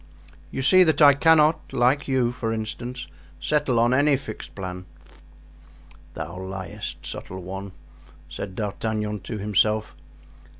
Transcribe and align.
You 0.49 0.63
see 0.63 0.83
that 0.85 0.99
I 0.99 1.13
cannot, 1.13 1.59
like 1.73 2.07
you, 2.07 2.31
for 2.31 2.51
instance, 2.51 3.05
settle 3.39 3.77
on 3.77 3.93
any 3.93 4.17
fixed 4.17 4.55
plan." 4.55 4.85
"Thou 6.15 6.39
liest, 6.41 7.05
subtile 7.05 7.37
one," 7.43 7.71
said 8.27 8.55
D'Artagnan 8.55 9.19
to 9.19 9.37
himself. 9.37 9.95